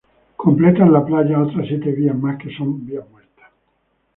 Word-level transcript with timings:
Completan 0.35 0.91
la 0.91 1.05
playa 1.05 1.39
otras 1.39 1.67
siete 1.67 1.91
vías 1.91 2.15
más 2.17 2.35
que 2.39 2.49
son 2.57 2.83
vías 2.87 3.07
muertas. 3.11 3.51